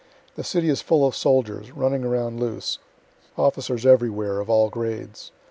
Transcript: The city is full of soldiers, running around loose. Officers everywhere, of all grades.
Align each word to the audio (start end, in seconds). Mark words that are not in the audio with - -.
The 0.33 0.43
city 0.43 0.67
is 0.69 0.81
full 0.81 1.05
of 1.05 1.15
soldiers, 1.15 1.69
running 1.71 2.03
around 2.03 2.39
loose. 2.39 2.79
Officers 3.37 3.85
everywhere, 3.85 4.39
of 4.39 4.49
all 4.49 4.71
grades. 4.71 5.31